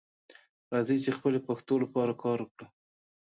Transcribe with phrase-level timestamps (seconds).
[0.73, 2.67] راځئ چې خپلې پښتو لپاره کار وکړو